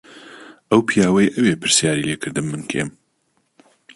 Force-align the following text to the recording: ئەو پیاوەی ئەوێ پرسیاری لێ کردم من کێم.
ئەو 0.69 0.81
پیاوەی 0.87 1.33
ئەوێ 1.35 1.53
پرسیاری 1.61 2.05
لێ 2.09 2.15
کردم 2.23 2.45
من 2.51 2.63
کێم. 2.71 2.89